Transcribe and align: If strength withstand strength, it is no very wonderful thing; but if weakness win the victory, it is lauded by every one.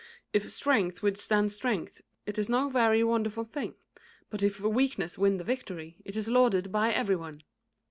If 0.33 0.49
strength 0.49 1.03
withstand 1.03 1.51
strength, 1.51 2.01
it 2.25 2.39
is 2.39 2.49
no 2.49 2.69
very 2.69 3.03
wonderful 3.03 3.43
thing; 3.43 3.75
but 4.31 4.41
if 4.41 4.59
weakness 4.59 5.15
win 5.15 5.37
the 5.37 5.43
victory, 5.43 5.97
it 6.03 6.15
is 6.17 6.27
lauded 6.27 6.71
by 6.71 6.91
every 6.91 7.15
one. 7.15 7.43